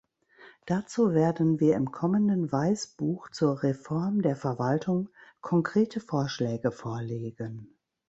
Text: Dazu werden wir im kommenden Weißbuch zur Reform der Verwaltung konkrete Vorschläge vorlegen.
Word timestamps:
Dazu 0.65 1.13
werden 1.13 1.59
wir 1.59 1.75
im 1.75 1.91
kommenden 1.91 2.51
Weißbuch 2.51 3.29
zur 3.29 3.61
Reform 3.61 4.23
der 4.23 4.35
Verwaltung 4.35 5.09
konkrete 5.41 5.99
Vorschläge 5.99 6.71
vorlegen. 6.71 7.77